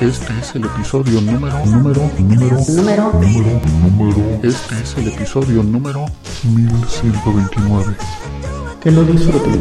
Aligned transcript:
Este 0.00 0.32
es 0.40 0.54
el 0.54 0.64
episodio 0.64 1.20
número, 1.20 1.62
número, 1.66 2.10
número, 2.18 2.56
número, 2.68 3.12
número, 3.20 3.60
número. 3.82 4.40
Este 4.42 4.80
es 4.82 4.96
el 4.96 5.08
episodio 5.08 5.62
número 5.62 6.06
1129. 6.42 7.94
Que 8.80 8.90
lo 8.92 9.04
disfruten. 9.04 9.60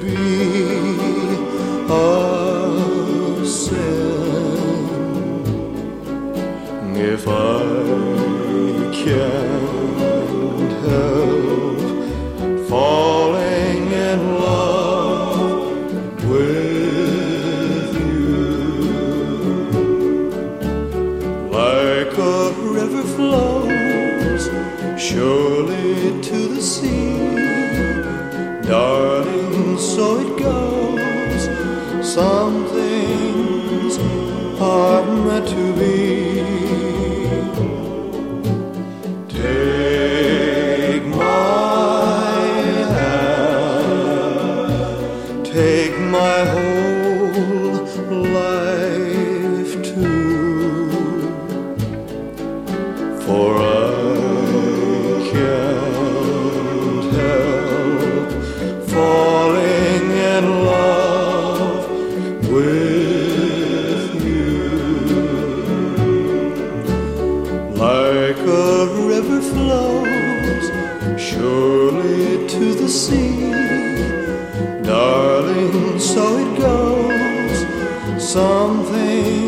be 0.00 0.14
a 1.88 3.44
sin 3.44 3.76
if 6.96 7.26
I. 7.28 7.65
something. 78.36 79.45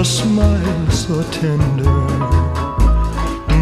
Your 0.00 0.04
smile 0.06 0.90
so 0.90 1.22
tender, 1.24 2.00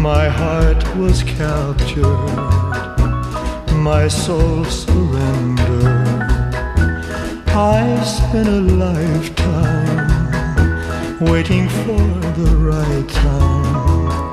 my 0.09 0.29
heart 0.29 0.81
was 0.95 1.21
captured, 1.21 2.35
my 3.75 4.07
soul 4.07 4.63
surrendered. 4.63 5.83
I 7.47 8.01
spent 8.05 8.47
a 8.47 8.61
lifetime 8.85 10.07
waiting 11.19 11.67
for 11.67 12.07
the 12.39 12.51
right 12.71 13.09
time. 13.09 14.31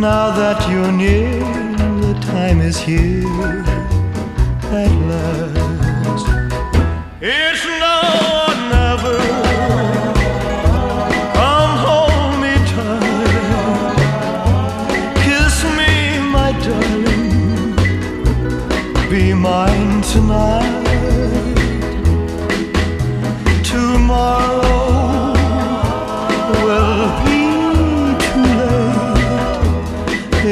Now 0.00 0.26
that 0.40 0.58
you're 0.68 0.90
near, 0.90 1.38
the 2.06 2.14
time 2.32 2.60
is 2.60 2.78
here 2.80 3.62
at 4.80 4.92
last. 5.10 6.26
It's 7.20 7.71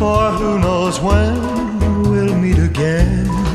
For 0.00 0.30
who 0.30 0.58
knows 0.58 0.98
when 0.98 2.08
we'll 2.10 2.34
meet 2.34 2.56
again 2.58 3.49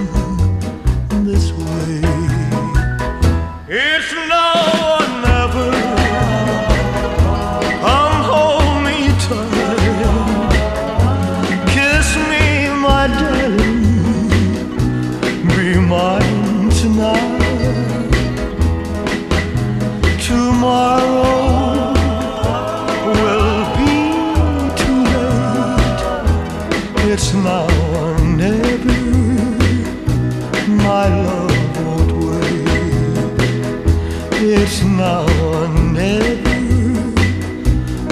It's 34.37 34.83
now 34.83 35.23
or 35.43 35.67
never. 35.69 36.59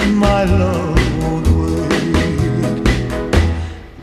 My 0.08 0.44
love 0.44 1.22
won't 1.22 1.48
wait. 1.48 2.88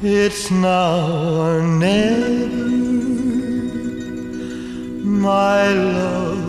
It's 0.04 0.52
now 0.52 1.40
or 1.42 1.62
never. 1.64 2.60
My 5.04 5.68
love 5.74 6.46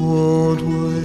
won't 0.00 0.62
wait. 0.62 0.95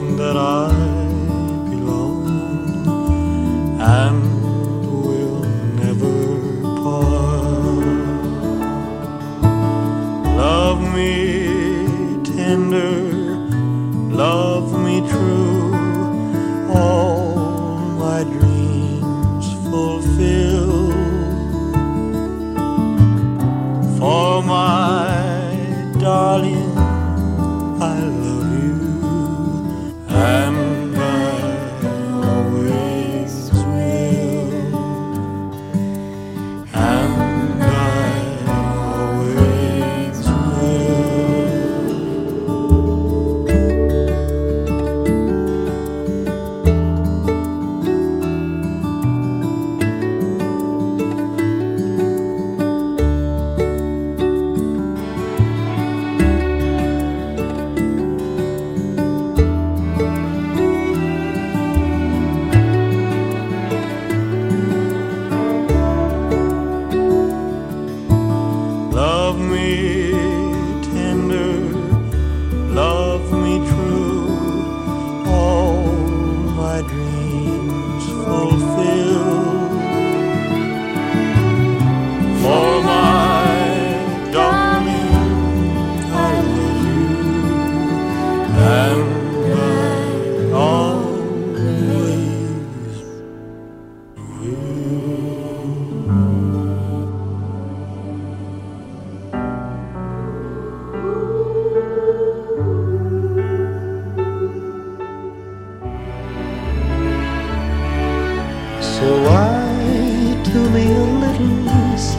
That 0.00 0.36
I 0.36 0.99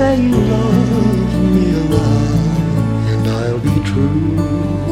say 0.01 0.19
you 0.19 0.31
love 0.31 1.33
me 1.55 1.67
a 1.81 1.83
lot, 1.93 2.57
and 3.11 3.27
I'll 3.39 3.59
be 3.59 3.75
true. 3.89 4.90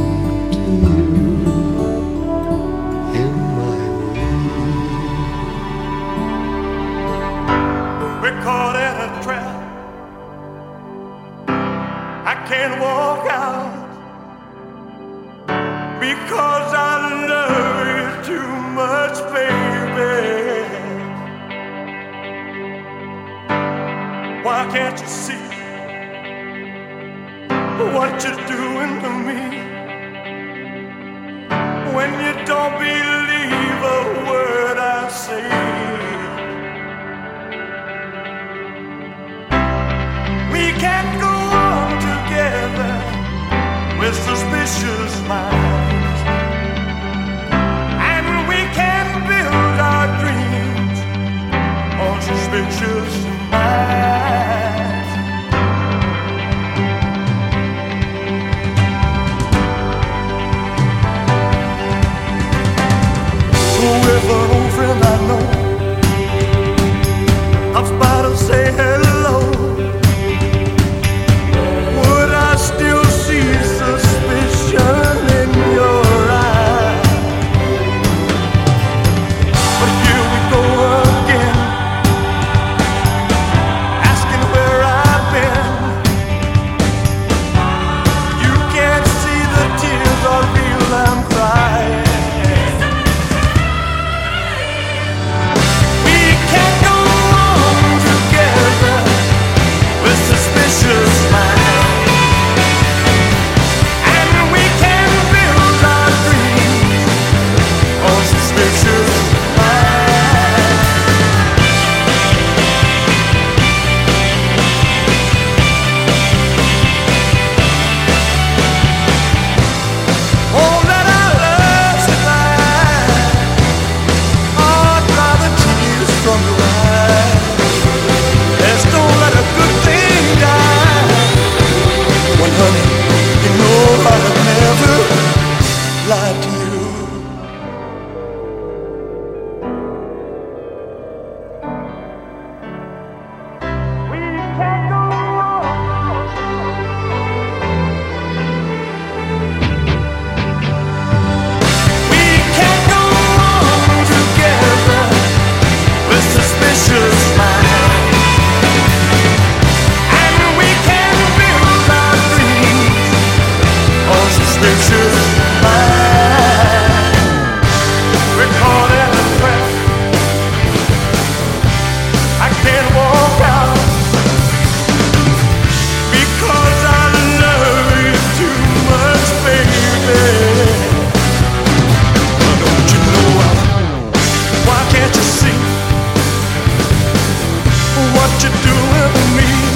what 188.15 188.43
you're 188.43 188.61
doing 188.63 189.13
to 189.13 189.23
me. 189.35 189.68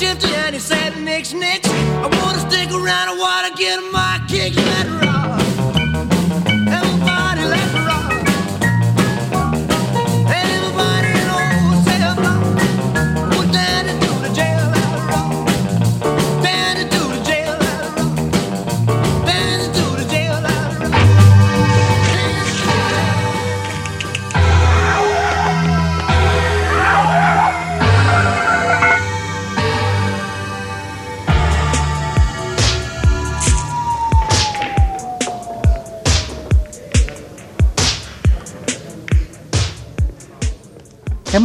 shift 0.00 0.29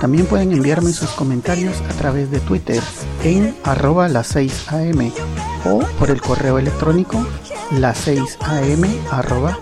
También 0.00 0.26
pueden 0.26 0.52
enviarme 0.52 0.92
sus 0.92 1.10
comentarios 1.10 1.80
a 1.82 1.92
través 1.94 2.30
de 2.30 2.38
Twitter 2.40 2.82
en 3.24 3.56
arroba 3.64 4.08
las 4.08 4.36
6am 4.36 5.12
o 5.64 5.80
por 5.98 6.10
el 6.10 6.20
correo 6.20 6.58
electrónico 6.58 7.26
las 7.72 8.06
6am 8.06 8.86
arroba 9.10 9.58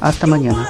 hasta 0.00 0.26
mañana. 0.26 0.68